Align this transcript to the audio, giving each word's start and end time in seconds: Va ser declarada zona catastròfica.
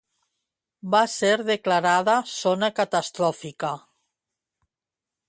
Va 0.93 1.01
ser 1.15 1.29
declarada 1.49 2.15
zona 2.31 2.71
catastròfica. 2.81 3.71